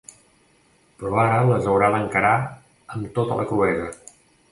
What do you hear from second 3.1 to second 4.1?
tota la cruesa.